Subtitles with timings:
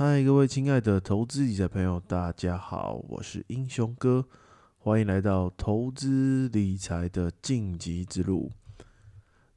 [0.00, 4.24] 嗨，各位亲爱的投资理财朋友，大家好，我是英雄哥，
[4.78, 8.48] 欢迎来到投资理财的晋级之路。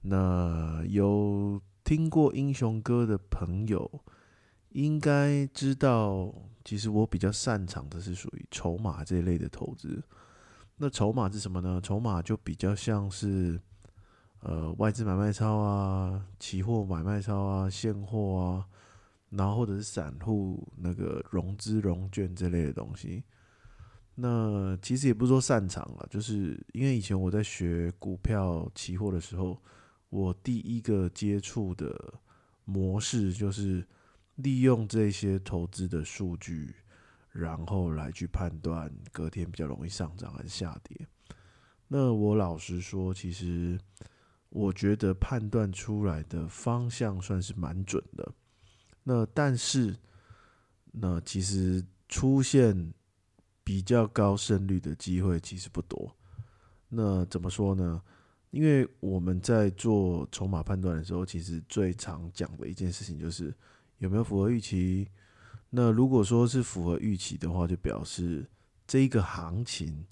[0.01, 3.87] 那有听过英雄哥的朋友，
[4.69, 6.33] 应该知道，
[6.65, 10.01] 其实我比较擅长的是属于筹码这一类的投资。
[10.77, 11.79] 那筹码是什么呢？
[11.83, 13.61] 筹码就比较像是，
[14.39, 18.65] 呃，外资买卖超啊，期货买卖超啊，现货啊。
[19.31, 23.23] 然后或者是散户那个融资融券这类的东西，
[24.15, 29.57] 那其实也不是说擅长了，就是因为以前我在学股票期货的时候，
[30.09, 32.13] 我第一个接触的
[32.65, 33.87] 模式就是
[34.35, 36.75] 利用这些投资的数据，
[37.31, 41.07] 然后来去判断隔天比较容易上涨还是下跌。
[41.87, 43.79] 那我老实说，其实
[44.49, 48.29] 我觉得判断出来的方向算是蛮准的。
[49.03, 49.95] 那但是，
[50.91, 52.93] 那其实出现
[53.63, 56.15] 比较高胜率的机会其实不多。
[56.89, 58.01] 那怎么说呢？
[58.51, 63.53] 因为我们在做筹码判断的时候，其实最常讲的一件事情就是
[63.99, 65.07] 有没有符合预期。
[65.69, 68.45] 那如果说是符合预期的话，就表示
[68.85, 70.05] 这一个行情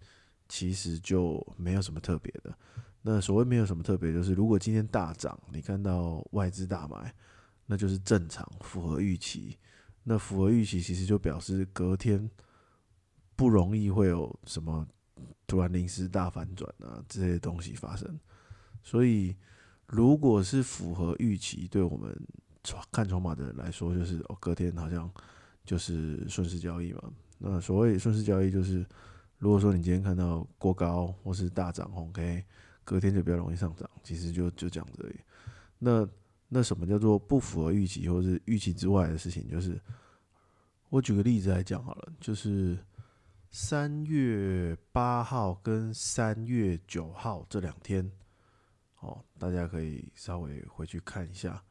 [0.47, 2.57] 其实就没有什么特别的。
[3.01, 7.13] 那所谓没有什么特别，就是如果今天大涨，你看到外资大买。
[7.71, 9.55] 那就是正常，符合预期。
[10.03, 12.27] 那符合预期，其实就表示隔天
[13.35, 14.87] 不容易会有什么
[15.45, 18.19] 突然临时大反转啊这些东西发生。
[18.81, 19.35] 所以，
[19.85, 22.19] 如果是符合预期，对我们
[22.91, 25.07] 看筹码的人来说，就是哦，隔天好像
[25.63, 27.03] 就是顺势交易嘛。
[27.37, 28.83] 那所谓顺势交易，就是
[29.37, 32.43] 如果说你今天看到过高或是大涨，OK，
[32.83, 33.87] 隔天就比较容易上涨。
[34.01, 35.19] 其实就就这样子而已。
[35.77, 36.07] 那
[36.50, 39.47] 那什么叫做不符合预期，或是预期之外的事情？
[39.47, 39.80] 就是
[40.89, 42.78] 我举个例子来讲好了，就是
[43.52, 48.11] 三月八号跟三月九号这两天，
[48.99, 51.64] 哦，大家可以稍微回去看一下。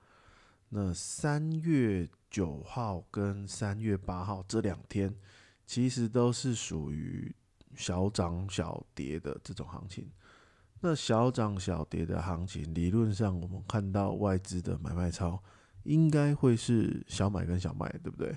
[0.69, 5.13] 那三月九号跟三月八号这两天，
[5.67, 7.35] 其实都是属于
[7.75, 10.09] 小涨小跌的这种行情。
[10.81, 15.43] 那小涨小跌的行情，理论上我们看到外资的买卖超，
[15.83, 18.37] 应该会是小买跟小卖，对不对？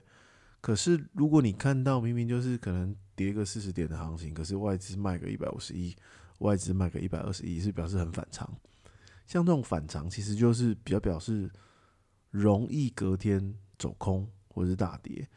[0.59, 5.95] 可是如果你看到明明就是可能跌个四十点的行情，可是外资卖个一百五十一，
[6.39, 8.47] 外资卖个一百二十一，是表示很反常。
[9.27, 11.49] 像这种反常，其实就是比较表示
[12.29, 15.27] 容易隔天走空或是大跌。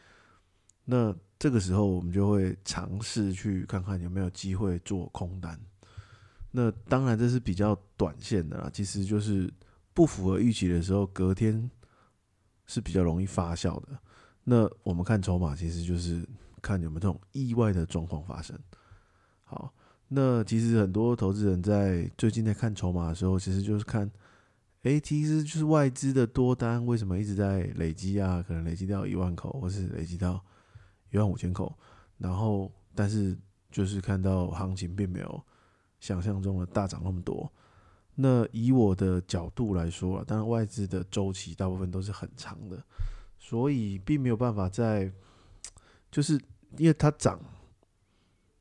[0.84, 5.59] 那这个时候，我们就会尝试去看看有没有机会做空单。
[6.56, 9.53] 那当然这是比较短线的啦，其实就是
[9.92, 11.69] 不符合预期的时候，隔天
[12.65, 13.88] 是比较容易发酵的。
[14.44, 16.25] 那我们看筹码，其实就是
[16.62, 18.56] 看有没有这种意外的状况发生。
[19.43, 19.75] 好，
[20.06, 24.09] 那其实很多投资人在最近在看筹码的时候，其实就是看，
[24.82, 28.41] 哎，其实就是外资的多单为什么一直在累积啊？
[28.47, 30.41] 可能累积到一万口，或是累积到
[31.10, 31.76] 一万五千口，
[32.16, 33.37] 然后但是
[33.72, 35.44] 就是看到行情并没有。
[36.04, 37.50] 想象中的大涨那么多，
[38.15, 42.84] 那以我的角度来说啊，当然外资的周期大部分都是很长的，
[43.38, 45.10] 所以并没有办法在，
[46.10, 46.38] 就是
[46.76, 47.41] 因为它涨，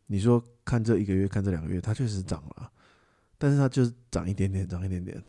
[0.05, 2.71] 你说看这一个月，看这两个月，它确实涨了，
[3.37, 5.21] 但是它就是涨一点点，涨一点点。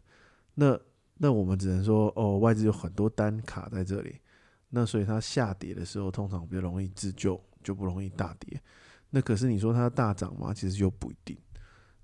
[0.54, 0.78] 那
[1.14, 4.20] 那我们只能说，哦，外资有很多单卡在这里，
[4.68, 8.62] 那所以它下跌的时候，通常比较容易自救，就不容易大跌。
[9.10, 10.54] 那可是你说它大涨吗？
[10.54, 11.36] 其实就不一定。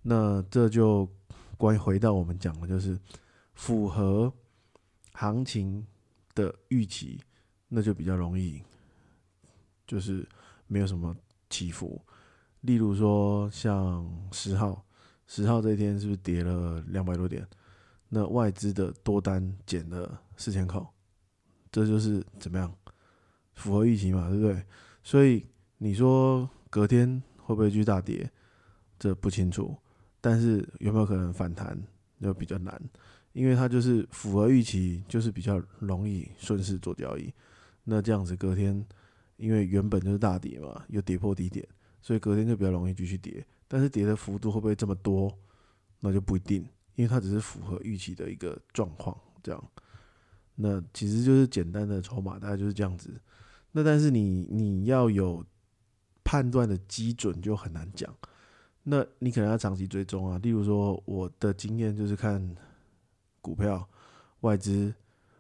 [0.03, 1.09] 那这就
[1.59, 2.99] 关于回到我们讲的，就是
[3.55, 4.33] 符合
[5.13, 5.87] 行情
[6.35, 7.21] 的预期，
[7.69, 8.63] 那就比较容易，
[9.87, 10.27] 就是
[10.67, 11.15] 没有什么
[11.51, 12.01] 起伏。
[12.63, 14.85] 例如说，像十号，
[15.27, 17.47] 十号这一天是不是跌了两百多点？
[18.09, 20.89] 那外资的多单减了四千口，
[21.71, 22.75] 这就是怎么样
[23.55, 24.65] 符合预期嘛，对不对？
[25.03, 25.47] 所以
[25.79, 28.31] 你说隔天会不会继续大跌？
[28.99, 29.77] 这不清楚。
[30.21, 31.77] 但是有没有可能反弹
[32.21, 32.81] 就比较难，
[33.33, 37.33] 因为它就是符合预期，就是比较容易顺势做交易。
[37.85, 38.87] 那这样子隔天，
[39.37, 41.67] 因为原本就是大跌嘛，又跌破低点，
[42.03, 43.45] 所以隔天就比较容易继续跌。
[43.67, 45.33] 但是跌的幅度会不会这么多，
[46.01, 46.63] 那就不一定，
[46.97, 49.17] 因为它只是符合预期的一个状况。
[49.43, 49.71] 这样，
[50.57, 53.19] 那其实就是简单的筹码，大概就是这样子。
[53.73, 55.45] 那但是你你要有
[56.23, 58.15] 判断的基准，就很难讲。
[58.83, 62.57] 那你可能要长期追踪啊，例如说我的经验就是看
[63.41, 63.87] 股票
[64.41, 64.93] 外资，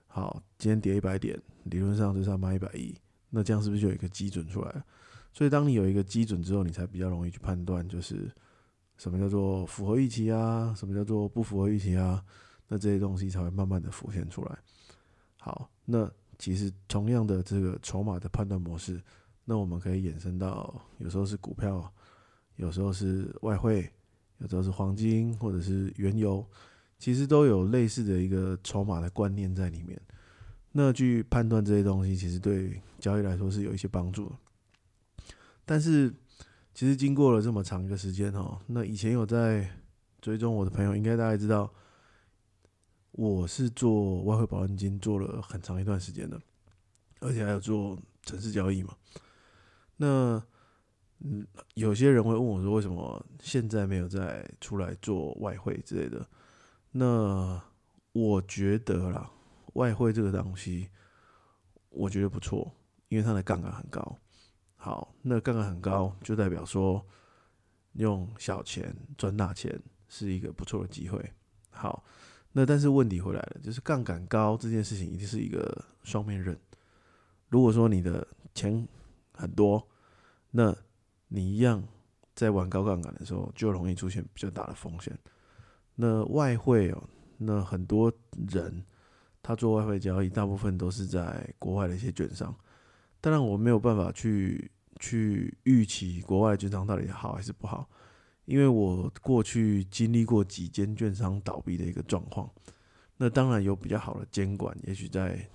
[0.06, 2.94] 好，今天跌一百点，理论上就是要卖一百亿，
[3.30, 4.84] 那这样是不是就有一个基准出来？
[5.32, 8.30] 所以当你有一个基准之后，你才比较容易去判断，就是
[8.98, 12.22] 什么叫做符合预期啊，什么叫做不符合预期啊，
[12.68, 14.58] 那这些东西才会慢慢的浮现出来。
[15.38, 19.00] 好，那其实同样的这个筹码的判断模式，
[19.44, 21.90] 那我们可以衍生到有时候是股票，
[22.60, 23.90] 有时候是外汇，
[24.36, 26.46] 有时候是黄金或者是原油，
[26.98, 29.98] 其实都有类似的一个筹码的观念在里面。
[30.72, 34.36] 那去判断这些东西，其实对交易来说是有一些帮助的。
[35.64, 36.12] 但是，
[36.74, 39.66] 其实经过了这么长一个时间哦，那以前有在
[40.20, 41.72] 追踪我的朋友，应该大概知道，
[43.12, 46.38] 我是做外汇保证金做了很长一段时间的，
[47.20, 48.94] 而且还有做城市交易嘛。
[49.96, 50.42] 那
[51.20, 56.26] 嗯，有些人会问我说，为什么现在没有再出来做外汇之类的？
[56.92, 57.62] 那
[58.12, 59.30] 我觉得啦。
[59.74, 60.88] 外汇这个东西，
[61.90, 62.74] 我觉得不错，
[63.06, 64.18] 因为它的杠杆很高。
[64.74, 67.06] 好，那杠杆很高，就代表说
[67.92, 71.24] 用小钱赚大钱是一个不错的机会。
[71.70, 72.04] 好，
[72.50, 76.58] 那但是问题回来了，就是杠杆高这件事情一定是一个双面刃。
[77.48, 78.88] 如果说你的钱
[79.32, 79.86] 很多，
[80.50, 80.76] 那
[81.30, 81.82] 你一样
[82.34, 85.18] 在玩高杠杆的时候，就容易出现比较大的风险。
[85.94, 87.02] 那外汇哦，
[87.38, 88.12] 那很多
[88.52, 88.84] 人。
[89.42, 92.54] 他做外汇交易，大部分都是在国外的一些券商。
[93.22, 97.88] 当然，我没有办法去去预期国外券商到底好还是不好，
[98.44, 102.50] 因为我过去经历过几间券商倒闭的一个状况。
[103.16, 105.48] 那当然有比较好的监管，也许在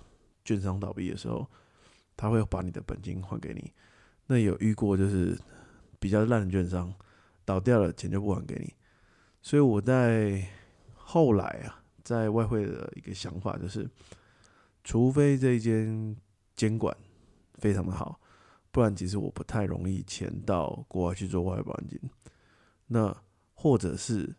[0.44, 1.48] 券商倒闭的时候，
[2.16, 3.72] 他会把你的本金还给你。
[4.26, 5.38] 那有遇过就是
[6.06, 6.94] 比较烂的券商
[7.44, 8.72] 倒掉了，钱就不还给你。
[9.42, 10.46] 所以我在
[10.94, 11.82] 后来啊。
[12.06, 13.84] 在外汇的一个想法就是，
[14.84, 16.16] 除非这一间
[16.54, 16.96] 监管
[17.54, 18.20] 非常的好，
[18.70, 21.98] 不然其实我不太容易钱到国外去做外汇保证金。
[22.86, 23.12] 那
[23.52, 24.32] 或者是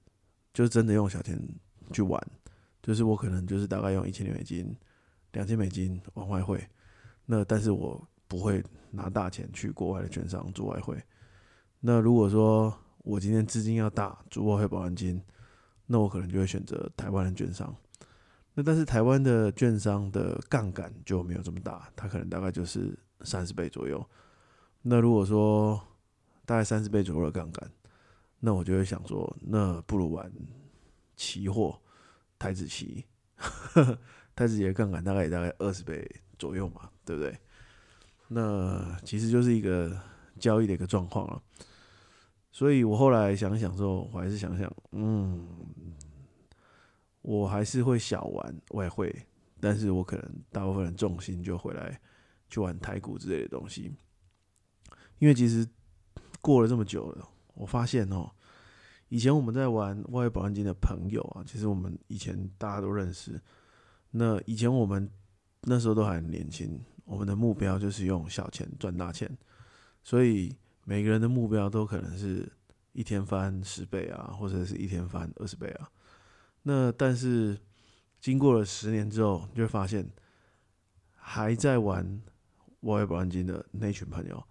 [0.54, 1.38] 就真的用小钱
[1.92, 2.26] 去玩，
[2.82, 4.74] 就是我可能就是大概用一千美金、
[5.34, 6.66] 两千美金玩外汇。
[7.26, 10.98] 那但是我不会拿大钱去国外的券商做外汇。
[11.80, 15.22] 那如果说我今天资金要大做外汇保证金。
[15.90, 17.74] 那我可能就会选择台湾的券商，
[18.54, 24.06] 那但是台湾的券商的杠杆就没有这么大，它可能大概就是三十倍左右。
[24.82, 25.82] 那如果说
[26.46, 27.72] 大概三十倍左右的杠杆，
[28.42, 30.30] 那我就会想说，那不如玩
[31.16, 31.80] 期货，
[32.38, 33.06] 台子期，
[34.36, 36.06] 台子期的杠杆大概也大概二十倍
[36.38, 37.40] 左右嘛，对不对？
[38.28, 39.98] 那其实就是一个
[40.38, 41.42] 交易的一个状况了。
[42.52, 45.48] 所以我后来想想之后，我还是想想，嗯，
[47.22, 49.14] 我还是会小玩外汇，
[49.60, 52.00] 但是我可能大部分的重心就回来
[52.50, 53.94] 去玩台股之类的东西。
[55.20, 55.68] 因为其实
[56.42, 58.32] 过了这么久了，我发现哦，
[59.10, 63.40] 以前我们在玩外汇保证金的朋友啊，其实我们以前大家都认识。
[64.12, 65.08] 那以前我们
[65.62, 69.30] 那时候都还很年轻，我们的目标就是用小钱赚大钱，
[70.08, 70.56] 所以。
[70.90, 72.50] 每个人的目标都可能是
[72.94, 75.92] 一天翻十倍啊，或者是一天翻二十倍啊。
[76.64, 77.60] 那但是
[78.22, 80.10] 经过了十年之后，你会发现
[81.14, 82.22] 还在玩
[82.80, 84.42] 外汇保证金的那群朋友，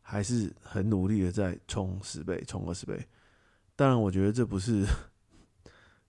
[0.00, 3.06] 还是很努力的在冲十倍、冲二十倍。
[3.76, 4.86] 当然，我觉得这不是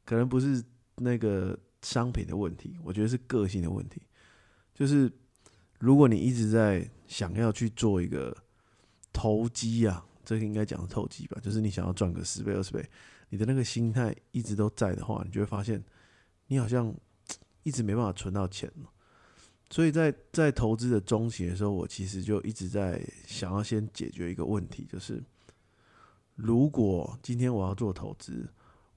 [0.06, 0.64] 可能不是
[0.96, 4.02] 那个商品的问题，我觉得是个性的问题。
[4.74, 5.12] 就是
[5.78, 8.34] 如果你一直在想要去做一个。
[9.14, 12.84] 投机啊，这个应该讲是投机吧，就是你想要赚个十倍、二十倍，
[13.30, 15.82] 你的那个心态一直都在的话，你就会发现
[16.48, 16.94] 你好像
[17.62, 18.70] 一直没办法存到钱
[19.70, 25.24] 所以在在投资的中期的时候，我其实就一直在想要先解决一个问题，就是
[26.36, 28.48] 如果今天我要做投资，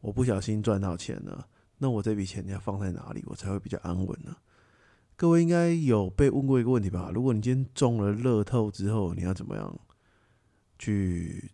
[0.01, 4.37] 我不小心赚到钱了，那我这笔钱要放在哪里，我才会比较安稳呢？
[5.17, 7.11] 各位应该有被问过一个问题吧？
[7.15, 9.81] 如果你今天中了乐透之后，你要怎么样？
[10.79, 11.51] 去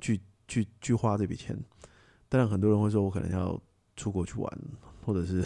[0.00, 1.58] 去去去花这笔钱，
[2.28, 3.60] 当然很多人会说，我可能要
[3.96, 4.58] 出国去玩，
[5.04, 5.44] 或者是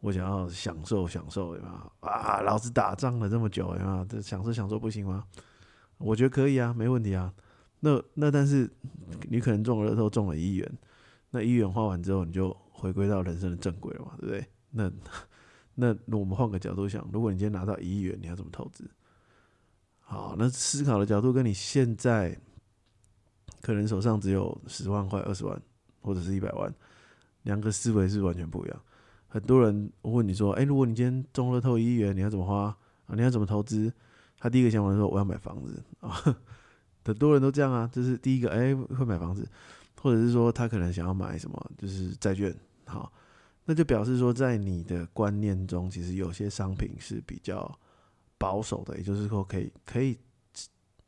[0.00, 1.90] 我想要享受享受，对吧？
[2.00, 4.06] 啊，老子打仗了这么久，对吧？
[4.08, 5.24] 这享受享受不行吗？
[5.98, 7.32] 我觉得可以啊，没问题啊。
[7.80, 8.68] 那那但是
[9.28, 10.78] 你可能中了都中了一亿元，
[11.30, 14.46] 那一元花完之后，你就回归到人生的正轨了嘛，对不对？
[14.70, 14.92] 那
[16.06, 18.90] 那我们换个角度想，如果你今天拿到一亿元，你要怎么投资？
[20.10, 22.34] 好，那思考的角度跟你现在
[23.60, 25.60] 可能手上只有十万块、二十万
[26.00, 26.72] 或者是一百万，
[27.42, 28.82] 两个思维是完全不一样。
[29.28, 32.74] 很多人问你说：“哎，如果你今天中了透一亿元，你要怎么花
[33.06, 33.14] 啊？
[33.14, 33.92] 你要怎么投资？”
[34.40, 36.16] 他第一个想法是说我要买房子啊，
[37.04, 39.46] 很多人都这样啊，这是第一个哎会买房子，
[40.00, 43.12] 或者是说他可能想要买什么，就是债券，好，
[43.66, 47.78] 那就表示说在你的观念中，其实有些商品是比较
[48.38, 50.18] 保守的，也就是说可以可以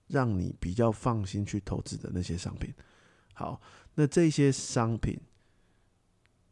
[0.08, 2.74] 让你比较放心去投资的那些商品。
[3.32, 3.60] 好，
[3.94, 5.18] 那这些商品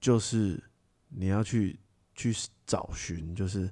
[0.01, 0.63] 就是
[1.09, 1.79] 你要去
[2.15, 2.33] 去
[2.65, 3.69] 找寻，就是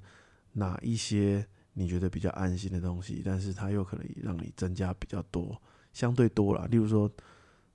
[0.52, 5.60] 哪一些你觉得比较安心的东西，但是它又可能让你增加比较多，
[5.92, 6.66] 相对多了。
[6.66, 7.10] 例如说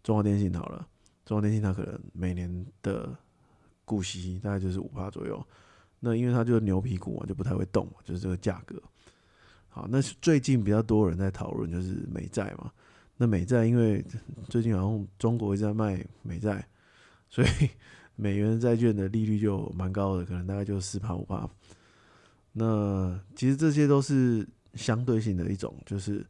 [0.03, 0.88] 中华电信好了，
[1.25, 3.17] 中华电信它可能每年的
[3.85, 5.47] 股息大概就是五趴左右，
[6.00, 8.81] 那因为它就是牛皮股嘛，就不太会动，就是这个价格。
[9.74, 12.70] 好，那是最近比较多人在讨论就是美债嘛。
[13.16, 14.04] 那美债因为
[14.50, 16.68] 最近好像中国一直在卖美债，
[17.30, 17.48] 所以
[18.18, 21.50] 美元债券的利率就蛮高的，可能大概就四趴五趴。
[22.51, 26.25] 那其实这些都是相对性的一种，就是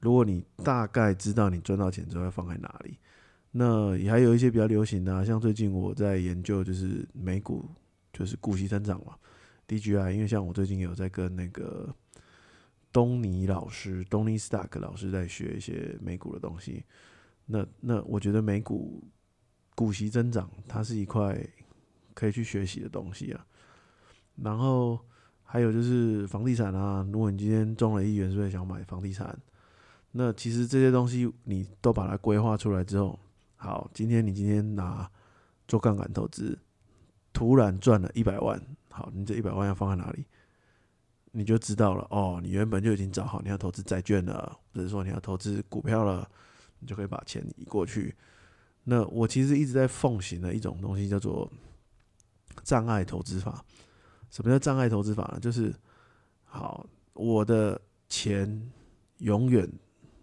[0.00, 2.96] 如果你大概知道你赚到钱之后要放在哪里，
[3.50, 7.62] 那也还有一些比较流行的，像最近我在研究就是美股，
[8.10, 9.14] 就是股息增长嘛
[9.68, 10.12] ，DGI。
[10.12, 11.94] 因为像我最近有在跟那个。
[12.96, 16.82] 东尼老师，东尼 Stark 老师在学一些美股的东西。
[17.44, 19.06] 那那我觉得美股
[19.74, 21.38] 股息增长，它是一块
[22.14, 23.46] 可以去学习的东西啊。
[24.36, 24.98] 然后
[25.42, 29.38] 还有就是房地产啊，如果你今天中了一元，是不是想买房地产？
[30.12, 33.20] 那其实这些东西你都把它规划出来之后，
[33.56, 35.06] 好，今天你今天拿
[35.68, 36.58] 做杠杆投资，
[37.34, 40.24] 突然赚了一百万，好，你这一百万要放在哪里？
[41.32, 46.28] 你就知道了哦，你原本就已经找好你要投资债券了，或者说你要投资股票了，
[46.78, 48.14] 你就可以把钱移过去。
[48.84, 51.50] 那我其实一直在奉行的一种东西叫做
[52.62, 53.64] 障碍投资法。
[54.30, 55.38] 什么叫障碍投资法呢？
[55.40, 55.74] 就是
[56.44, 58.70] 好，我的钱
[59.18, 59.68] 永远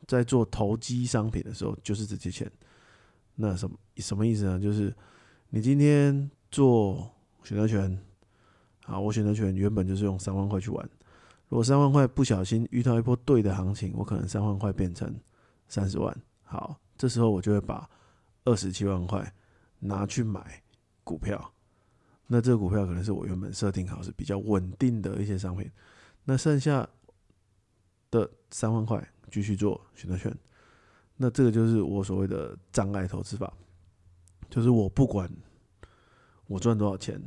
[0.07, 2.51] 在做投机商品的时候就是这些钱。
[3.35, 4.59] 那什么什么意思呢？
[4.59, 4.95] 就是
[5.49, 7.09] 你今天做
[7.43, 7.97] 选择权，
[8.85, 10.89] 好，我选择权原本就是用三万块去玩。
[11.49, 15.13] 如果三万块不小心遇到一波对的行情，我可能三万块变成
[15.67, 16.15] 三十万。
[16.41, 17.89] 好，这时候我就会把
[18.45, 19.33] 二十七万块
[19.79, 20.61] 拿去买
[21.03, 21.53] 股票。
[22.27, 25.69] 那这个股票可能是我原本设定好是比较稳定的一些商品。
[26.23, 26.87] 那剩下
[28.09, 30.35] 的三万块继续做选择权。
[31.15, 33.53] 那这个就是我所谓的障碍投资法，
[34.49, 35.29] 就是我不管
[36.47, 37.21] 我赚多少钱，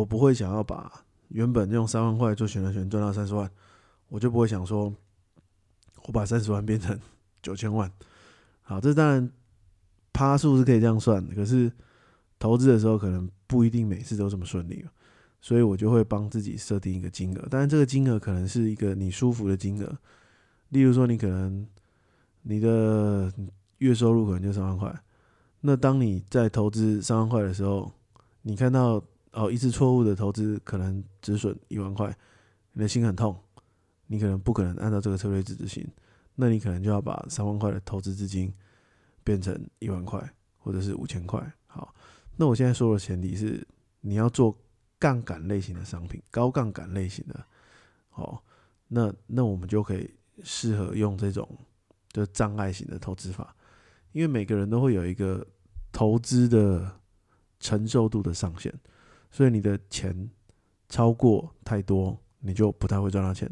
[0.00, 1.04] 我不会想要把。
[1.28, 3.48] 原本用三万块做选择权赚到三十万，
[4.08, 4.92] 我就不会想说，
[6.06, 6.98] 我把三十万变成
[7.40, 7.88] 九千万。
[8.62, 9.30] 好，这当然
[10.12, 11.70] 趴数是可以这样算的，可是
[12.36, 14.84] 投资的时候可能不一定每次都这么顺利，
[15.40, 19.98] 所以我就会帮自己设定一个金额，但是这个金额可能是一个你舒服的金额，
[20.70, 21.64] 例如说你可能
[22.42, 23.32] 你的
[23.78, 24.92] 月收入可能就三万块，
[25.60, 27.92] 那当你在投资三万块的时候，
[28.42, 29.00] 你看到。
[29.32, 32.16] 哦，一次错误的投资可能止损一万块，
[32.72, 33.40] 你的心很痛，
[34.08, 35.86] 你可能不可能按照这个策略去执行，
[36.34, 38.52] 那你可能就要把三万块的投资资金
[39.22, 40.20] 变成一万块
[40.58, 41.40] 或者是五千块。
[41.68, 41.94] 好，
[42.36, 43.64] 那我现在说的前提是
[44.00, 44.56] 你要做
[44.98, 47.46] 杠杆类型的商品，高杠杆类型的，
[48.14, 48.42] 哦，
[48.88, 51.48] 那那我们就可以适合用这种
[52.08, 53.54] 就障碍型的投资法，
[54.10, 55.46] 因为每个人都会有一个
[55.92, 57.00] 投资的
[57.60, 58.74] 承受度的上限。
[59.30, 60.28] 所以你的钱
[60.88, 63.50] 超过太多，你就不太会赚到钱。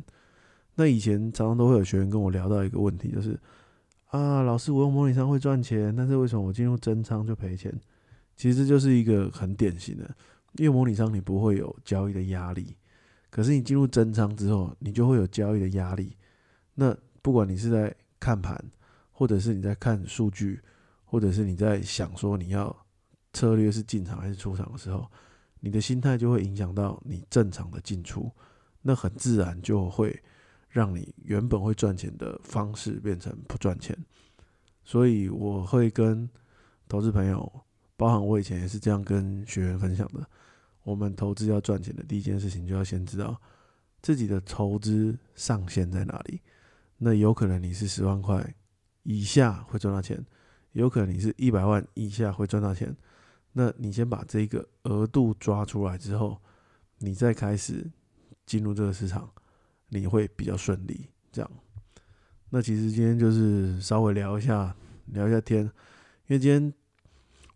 [0.74, 3.38] 那以前常常都会有学员跟我聊到一个问题，就是
[4.06, 7.72] 啊，老师，我用模拟仓会赚钱，但是为什么我进入真仓就赔钱？
[8.36, 10.08] 其实这就是一个很典型的，
[10.54, 12.76] 因为模拟仓你不会有交易的压力，
[13.30, 16.16] 可是你进入真仓之后，你就会有交易的压力。
[16.74, 18.56] 那不管你是在看盘，
[19.10, 20.60] 或者是你在看数据，
[21.04, 22.74] 或者是你在想说你要
[23.32, 25.10] 策略是进场还是出场的时候。
[25.60, 28.30] 你的心态就会影响到你正常的进出，
[28.82, 30.22] 那很自然就会
[30.68, 33.96] 让你原本会赚钱的方式变成不赚钱。
[34.84, 36.28] 所以我会跟
[36.88, 37.50] 投资朋友，
[37.96, 40.26] 包含我以前也是这样跟学员分享的：，
[40.82, 43.38] 我们投资要赚钱的第一件事情，就要先知道
[44.00, 46.40] 自己的投资上限在哪里。
[46.96, 48.54] 那有可能你是十万块
[49.02, 50.24] 以下会赚到钱，
[50.72, 52.96] 有可能你是一百万以下会赚到钱。
[53.52, 56.40] 那你先把这个额度抓出来之后，
[56.98, 57.90] 你再开始
[58.46, 59.30] 进入这个市场，
[59.88, 61.08] 你会比较顺利。
[61.32, 61.50] 这样，
[62.50, 64.74] 那其实今天就是稍微聊一下，
[65.06, 65.70] 聊一下天，因
[66.28, 66.72] 为今天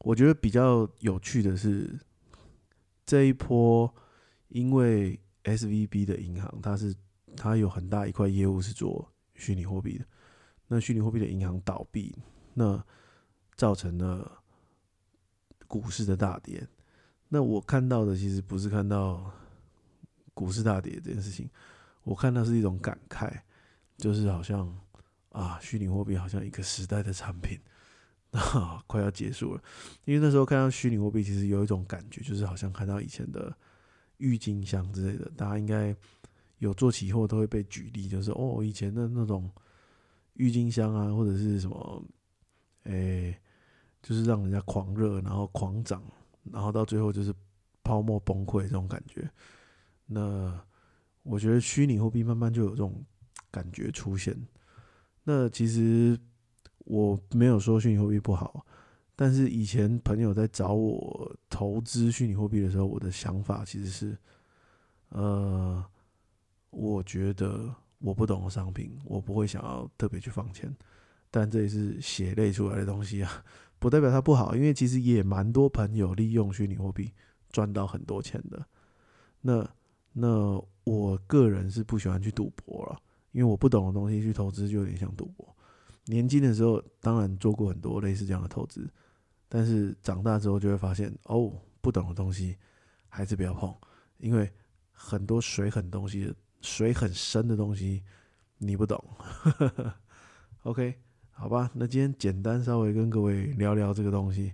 [0.00, 1.98] 我觉得比较有趣的是
[3.06, 3.92] 这一波，
[4.48, 6.94] 因为 S V B 的银行，它是
[7.36, 10.04] 它有很大一块业务是做虚拟货币的。
[10.68, 12.16] 那虚拟货币的银行倒闭，
[12.54, 12.82] 那
[13.56, 14.41] 造成了
[15.80, 16.68] 股市的大跌。
[17.30, 19.32] 那我看到的其实不是看到
[20.34, 21.48] 股市大跌这件事情，
[22.02, 23.32] 我看到是一种感慨，
[23.96, 24.78] 就是好像
[25.30, 27.58] 啊，虚拟货币好像一个时代的产品
[28.32, 29.62] 啊，快要结束了。
[30.04, 33.56] 因为那时候看到虚拟货币，其实有一种感觉，就是好像看到以前的
[34.18, 35.96] 郁金香之类的，大家应该
[36.58, 39.50] 有做期货都会被举例，就是哦，以前的那种。
[40.36, 42.02] 郁金香啊，或者是什么，
[42.84, 43.38] 诶，
[44.02, 46.02] 就是让人家狂热，然后狂涨，
[46.50, 47.32] 然后到最后就是
[47.82, 49.30] 泡沫崩溃这种感觉。
[50.06, 50.60] 那
[51.22, 53.04] 我觉得虚拟货币慢慢就有这种
[53.50, 54.36] 感觉出现。
[55.24, 56.18] 那其实
[56.78, 58.66] 我没有说虚拟货币不好，
[59.14, 64.18] 但是以前朋友在找我投资虚拟货币的时候，我的想法其实是，
[65.10, 65.84] 呃，
[66.70, 67.74] 我觉得。
[68.04, 70.76] 我不懂商品，我不会想要特别去放钱，
[71.30, 73.30] 但这也是血泪出来的东西啊，
[73.82, 77.12] 不代表它不好，因为其实也蛮多朋友利用虚拟货币
[77.50, 78.64] 赚到很多钱的。
[79.40, 79.68] 那
[80.12, 82.96] 那我个人是不喜欢去赌博了，
[83.32, 85.52] 因为我不懂的东西去投资就有点像赌博。
[86.04, 88.88] 年轻的时候当然做过很多类似这样的投资，
[89.48, 92.56] 但是长大之后就会发现，哦，不懂的东西
[93.08, 93.74] 还是不要碰，
[94.18, 94.48] 因为
[94.92, 96.32] 很多水很东西。
[96.64, 98.04] 水很深的东西，
[98.58, 99.04] 你不懂。
[100.62, 100.96] OK，
[101.32, 104.52] 好吧，那今天简单稍微跟各位聊聊这个东西。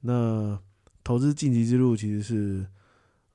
[0.00, 0.60] 那
[1.04, 2.66] 投资晋级之路其实是，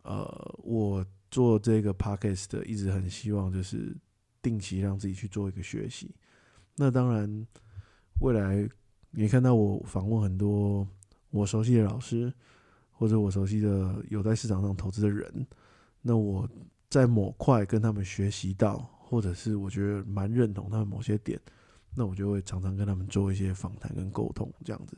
[0.02, 3.96] 呃，我做这个 Podcast 一直很希望就是
[4.42, 6.14] 定期让自己去做一个学习。
[6.76, 7.48] 那当然，
[8.20, 8.70] 未来
[9.12, 10.88] 你看到我访问很多
[11.30, 12.34] 我熟悉的老师，
[12.92, 15.48] 或者我熟悉的有在市场上投资的人，
[16.02, 16.50] 那我。
[16.90, 21.42] 在某块跟他们学习到，或者是我觉得蛮认同他们某些点，
[21.96, 24.98] 那我就会常常跟他们做一些访谈跟沟通这样子。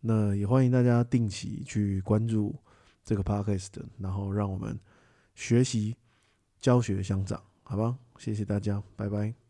[0.00, 2.54] 那也欢迎大家定期去关注
[3.02, 4.78] 这个 podcast，然后让我们
[5.34, 5.96] 学习
[6.60, 7.98] 教学相长，好吧？
[8.18, 9.43] 谢谢大家，拜拜。